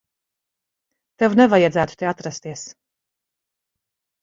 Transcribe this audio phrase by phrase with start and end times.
[1.23, 2.65] Tev nevajadzētu te atrasties.